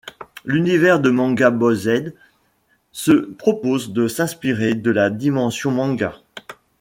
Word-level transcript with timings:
L’univers 0.45 0.99
de 0.99 1.11
Manga 1.11 1.51
BoyZ 1.51 2.15
se 2.91 3.11
propose 3.11 3.93
de 3.93 4.07
s'inspirer 4.07 4.73
de 4.73 4.89
la 4.89 5.11
dimension 5.11 5.69
manga. 5.69 6.15